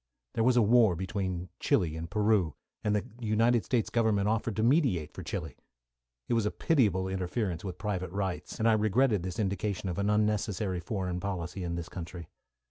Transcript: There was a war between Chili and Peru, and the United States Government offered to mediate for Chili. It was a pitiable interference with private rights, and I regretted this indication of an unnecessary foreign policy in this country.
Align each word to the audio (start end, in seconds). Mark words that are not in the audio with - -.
There 0.33 0.43
was 0.43 0.57
a 0.57 0.63
war 0.63 0.95
between 0.95 1.49
Chili 1.59 1.95
and 1.95 2.09
Peru, 2.09 2.55
and 2.83 2.95
the 2.95 3.05
United 3.19 3.63
States 3.65 3.91
Government 3.91 4.27
offered 4.27 4.55
to 4.55 4.63
mediate 4.63 5.13
for 5.13 5.21
Chili. 5.21 5.57
It 6.27 6.33
was 6.33 6.47
a 6.47 6.49
pitiable 6.49 7.07
interference 7.07 7.63
with 7.63 7.77
private 7.77 8.09
rights, 8.09 8.57
and 8.57 8.67
I 8.67 8.73
regretted 8.73 9.21
this 9.21 9.37
indication 9.37 9.89
of 9.89 9.99
an 9.99 10.09
unnecessary 10.09 10.79
foreign 10.79 11.19
policy 11.19 11.63
in 11.63 11.75
this 11.75 11.87
country. 11.87 12.29